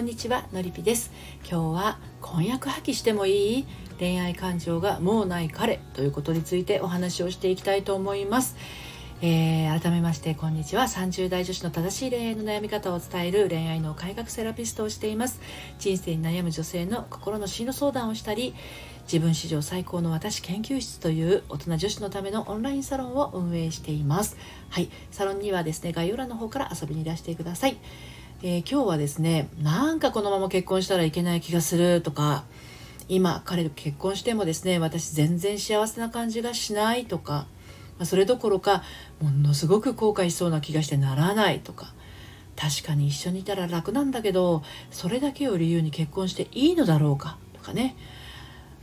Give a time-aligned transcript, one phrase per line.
[0.00, 1.12] こんにちはのりぴです。
[1.42, 3.66] 今日は婚約破棄してもいい？
[3.98, 8.56] 恋愛感情がもうない彼ということについてお話をしていきたいと思います。
[9.20, 10.84] えー、改めましてこんにちは。
[10.84, 15.38] 30代女子の正しい恋愛の悩み方を伝える恋愛の改革セラピストをしています。
[15.78, 18.54] 人生に悩む女性の心の進路相談をしたり
[19.02, 24.38] 自分史上最高の私研究室という大人女子のためのオンラインサロンを運営しています。
[24.70, 24.88] はい。
[25.10, 27.76] サロンにはですね概要欄の方から遊びにいらしてください。
[28.42, 32.44] えー、今日はですねなんかこのまま結婚したらいけない気がするとか
[33.08, 37.46] 今彼と結婚してもですね私全然幸せな感じがしないとか
[38.00, 38.82] まあ、それどころか
[39.20, 41.92] ものすごく後悔しそうな気がしてならないとか
[42.56, 47.94] 確かに一緒にいたら楽なんだけどそれだけを理由に結婚していいのだろうかとかね、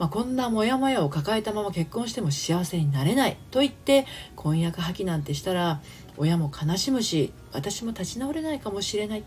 [0.00, 5.80] まあ、こんなモヤモヤを抱えたまま結婚しても幸せになれないと言って婚約破棄なんてしたら
[6.16, 9.24] 親も悲しむし私も立ち直れないかもしれない。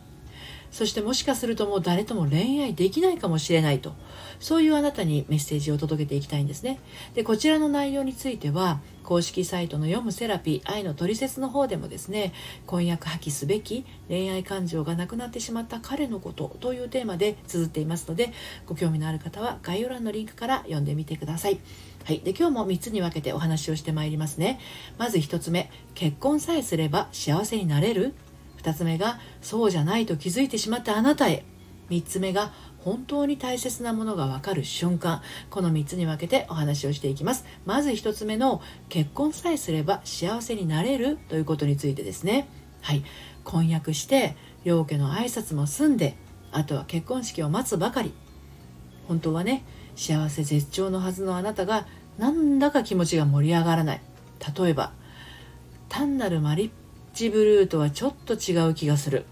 [0.72, 3.94] そしてもしかするともう誰とも恋愛できないかもしれないと。
[4.40, 6.80] そういうあなたにメッセージを届けていきたいんですね。
[7.16, 12.34] でこちらの内容については公式サイトの読むセラピー愛のトリセツの方でもですね
[12.66, 18.34] 婚約破棄すべき恋愛感情がなくなってしまった彼のことというテーマで綴っていますので
[18.66, 21.60] ご興味のある方は概要欄のリンクから読んでみてください。
[22.04, 24.60] はい、で今日も3つに分けてお話をしてまいりますね。
[24.98, 28.14] まず1つ目結婚さえすれば幸せになれる？
[28.68, 31.46] 2つ目がそうじゃないと気づいてしまったあなたへ。
[31.90, 35.22] 3つ目が本当に大切なものがわかる瞬間。
[35.50, 37.46] この3つに分けてお話をしていきます。
[37.66, 42.50] まず1つ目の結婚さえすれば幸せになれるということについてですね。
[42.82, 43.06] はい。
[43.46, 46.18] 婚約して両家の挨拶も済んで
[46.52, 48.12] あとは結婚式を待つばかり。
[49.08, 49.64] 本当はね
[49.96, 54.02] 幸せ絶頂のはずのあなたがなんだか気持ちが盛り上がらない。
[54.60, 54.92] 例えば
[55.88, 56.72] 単なるマリッ
[57.18, 59.26] チブルーとはちょっと違う気がする。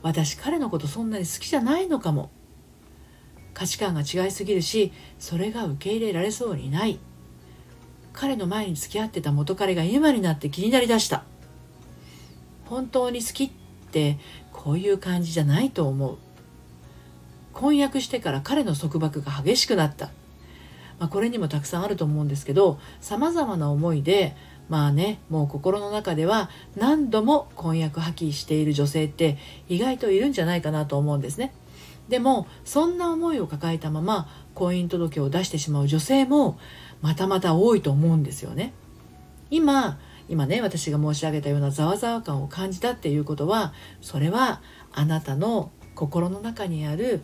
[0.00, 2.30] 私彼のことそんなに好きじゃないのかも。
[3.52, 6.98] 価値観が違いすぎるしそれが受け入れられそうにない。
[8.14, 11.24] 彼の前に付き合ってた元彼が今になって気になりだした。
[12.64, 13.50] 本当に好きっ
[13.90, 14.18] て
[14.50, 16.16] こういう感じじゃないと思う。
[17.52, 20.06] 婚約してから彼の束縛が激しくなった、
[20.98, 24.34] まあ、これにもたくさんあると思うんですけどさまざまな思いで
[24.72, 29.36] まあねもう心の中では何度も婚約破棄している女性って
[29.68, 31.52] 意外といるんじゃないかなと思うんですね。
[32.08, 36.58] でもそんな思いを抱えたまま婚姻届を出してしまう女性も
[37.02, 38.72] またまた多いと思うんですよね。
[39.50, 39.98] 今
[40.30, 47.20] 今ね私が申し上げたようなざわざわ感を感じたっていうことはそれはあなたの心の中にある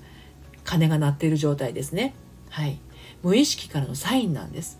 [0.64, 2.14] 鐘が鳴っている状態ですね。
[2.50, 2.78] はい。
[3.22, 4.78] 無意識からのサインなんです。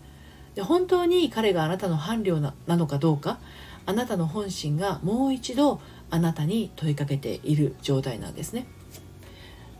[0.59, 3.39] で本当に彼があなたの伴侶なのかどうか
[3.85, 8.67] あなたの本心がもう一度あなたに問いかけている状態なんですね。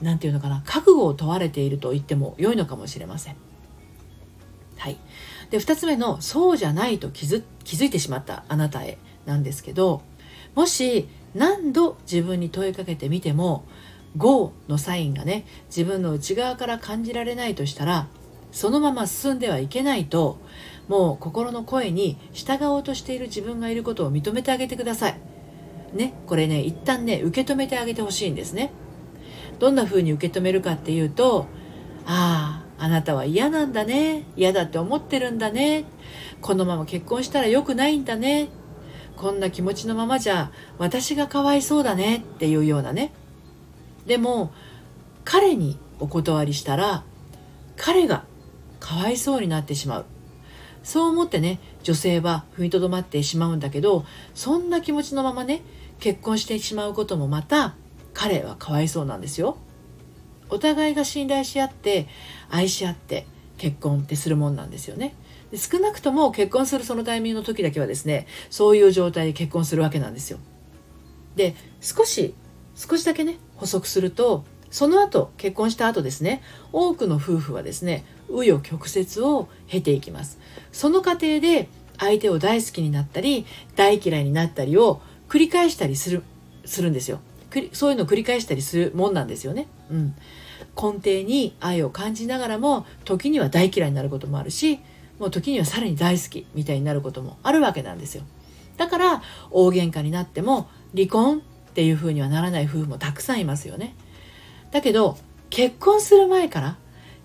[0.01, 3.35] 何て言うのかな覚悟を問われていると言っても良いのかもしれません。
[4.77, 4.95] はい、
[5.49, 8.97] で2つ目の「そうじゃないと気づ気づいてしまったあなたへ」
[9.27, 10.01] なんですけど
[10.55, 13.65] もし何度自分に問いかけてみても
[14.15, 18.07] GO のサインがね自分の内側から感じられないとしたら
[18.51, 20.39] そのまま進んではいけないと
[20.89, 25.19] もう心の声に従おうとしている自分がいることを認めてあげてください。
[25.93, 28.71] ね、これね一旦ね受け止めてあげてほしいんですね。
[29.59, 31.45] どんな風に受け止めるかっていうと
[32.05, 34.25] あああなたは嫌なんだね。
[34.35, 35.85] 嫌だって思ってるんだね。
[36.41, 38.49] このまま結婚したら良くないんだね。
[39.15, 42.17] こんな気持ちのままじゃ私がかわいそうだね。
[42.17, 43.13] っていうようなね。
[44.07, 44.51] でも
[45.23, 47.03] 彼にお断りしたら
[47.75, 48.23] 彼が
[48.79, 50.05] かわいそうになってしまう。
[50.83, 55.61] そう思ってね女性は踏みとどまってしまうんだけどそんな気持ちのままね
[55.99, 57.75] 結婚してしまうこともまた
[58.13, 59.57] 彼はかわいそうなんですよ。
[60.49, 62.07] お互いが信頼し合って
[62.49, 65.13] 愛し合って結婚ってするもんなんですよね。
[65.51, 70.39] で少なくとも結婚するそのタイミングの時だけはですねそういう状態で結婚するわけなんですよ。
[71.35, 72.33] で少し
[72.75, 80.39] 少しだけね補足するとその後結婚した後ですね多くの夫婦はですね紆余曲折を経ていきます。
[80.71, 81.67] その過程で
[81.97, 83.45] 相手を大好きになったり
[83.75, 86.23] 大嫌いになったりを繰り返したりする
[86.65, 87.19] するんですよ。
[87.73, 90.13] そういうのを繰り返したりするもんなんですよね、うん、
[90.75, 94.79] 根底に愛を感じながらも時には大嫌いになることもあるし
[95.17, 98.23] もう時にはさらに大好きみたいになることもあるわけなんですよ。
[98.77, 101.41] だから大喧嘩になっても離婚っ
[101.73, 103.95] ていう風にはならない夫婦もたくさんいますよね。
[104.71, 105.17] だけど
[105.49, 106.77] 結婚する前から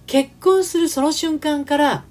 [0.07, 2.05] 結婚するその瞬間から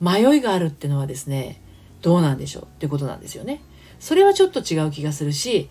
[0.00, 1.60] 迷いがあるっていうのはですね
[2.02, 2.62] どうなんでしょう？
[2.64, 3.60] ってことなんですよね。
[4.00, 5.68] それはちょっと違う気がするし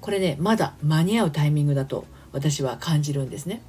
[0.00, 3.62] これねまだ間に合うタイミングだと私は感じるんですね。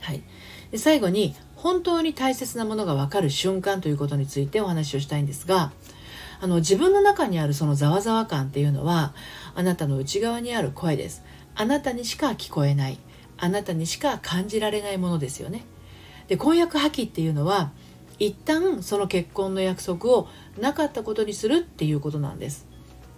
[0.00, 0.22] はい、
[0.70, 5.72] で最後に本当に大切なものが分かる瞬間ということについてお話をしたいんですが
[6.40, 9.12] あの自分の中にあるそのざわざわ感っていうのは
[9.54, 11.22] あなたの内側にある声です。
[11.54, 12.98] あなたにしか聞こえない。
[13.36, 15.64] あなたにしか感じられないものですよね。
[16.30, 17.72] で婚約破棄っていうのは
[18.20, 20.28] 一旦その結婚の約束を
[20.60, 22.68] なかったことにするっていうことなんです。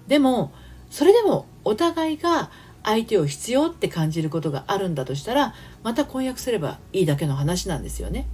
[0.07, 0.51] でも
[0.91, 2.51] それでもお互いが
[2.83, 8.27] 相手を必要って感じることがあるんだとしたらまた婚約すればいいだけの話なんですよね。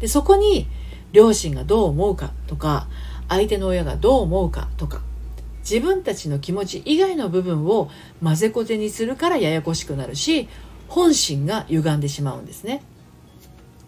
[0.00, 0.66] でそこに
[1.12, 2.88] 両親がどう思うかとか
[3.26, 5.00] 相手の親がどう思うかとか
[5.60, 7.88] 自分たちの気持ち以外の部分を
[8.22, 10.46] 混ぜこぜにするからややこしくなるし
[10.88, 12.82] 本心が歪んでしまうんですね。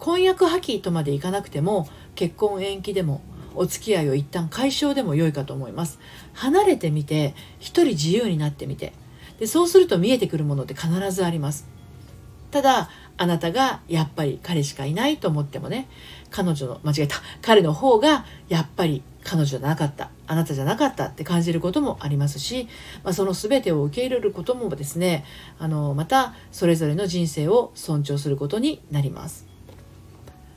[0.03, 3.21] 婚約破棄とまでいかなくても結婚延期でも
[3.55, 5.97] お付き合いを一旦解消でも良いかと思います。
[6.33, 8.91] 離れてみて一人自由になってみて。
[9.39, 11.69] でそうすると見えてくるものって必ずあります。
[12.51, 15.87] ただあなたがやっぱり彼しかいないと思ってもね
[16.29, 22.67] 彼女の間違えた彼の方がやっぱり彼女じゃなかったあなたじゃなかったって感じることもありますし、
[23.05, 25.23] まあ、その全てを受け入れることもですね
[25.59, 29.52] あのまたそれぞれの人生を尊重することになります。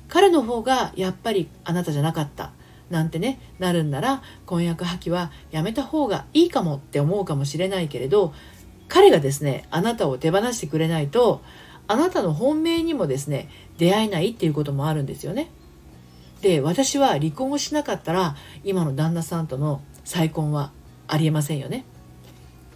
[0.09, 2.53] 彼の方がやっぱりあなたじゃなかった
[2.91, 8.33] なんてねなるんなら婚約破棄はやめた方がいいかもって思うかもしれないけれど
[8.89, 11.43] 彼がですねあなたを手放してくれないと
[11.89, 13.49] あなたの本命にもですね
[13.79, 15.51] 出会えないっていうこともあるんですよね。
[16.43, 20.71] で私は離婚をしなかったら今の旦那さんとの再婚は
[21.09, 21.85] ありえませんよね。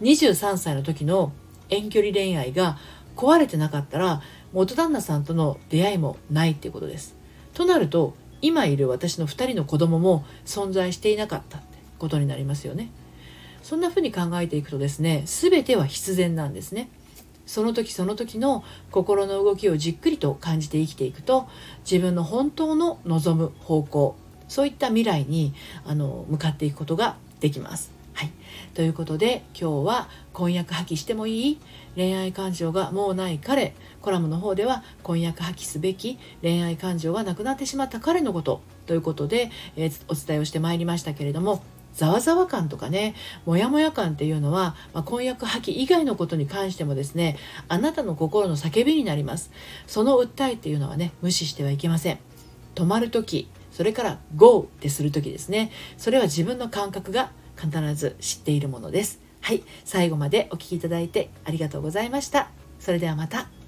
[0.01, 1.31] 23歳の時の
[1.69, 2.77] 遠距離恋愛が
[3.15, 4.21] 壊れてなかったら
[4.53, 7.20] 元旦那さんとの出会いもないっていうことです。
[7.61, 12.89] となると今いる私の2人の子供も存在していなかったってことになりますよね。
[13.61, 16.89] そんな風に考えていくとですね全ては必然なんですね。
[17.45, 21.47] その時その時の心の動きをじっくりと感じて生きていくと
[21.89, 24.15] 自分の本当の望む方向
[24.47, 25.53] そういった未来に
[25.85, 28.00] あの向かっていくことができます。
[28.21, 28.31] はい、
[28.75, 31.59] ということで今日は婚約破棄してもいい？
[31.95, 33.73] 恋愛感情がもうない彼。
[33.99, 36.19] コラムの方では婚約破棄すべき。
[36.43, 38.61] 恋愛感情がなくなってしまった彼のこと。
[38.85, 41.63] ということで、えー、お伝えをしてまいりましたけれども
[41.95, 43.15] ざわざわ感とかね
[43.47, 47.39] モヤモヤ感っていうのは、まあ、婚約破棄以外のことに関してもですね
[47.69, 49.49] あなたの心の叫びになります。
[49.87, 52.19] その訴えっていうのはね無視してはいけません。
[52.75, 55.71] 止まる時それから GO ってする時ですね。
[55.97, 57.31] それは自分の感覚が
[57.61, 59.19] 必ず知っているものです。
[59.41, 59.63] はい。
[59.85, 62.49] 最後までお聴きいただいてありがとうございました。
[62.79, 63.60] それではまた。